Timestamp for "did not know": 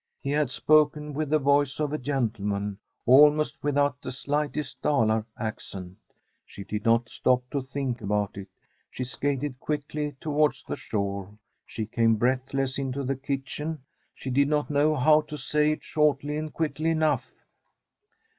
14.31-14.95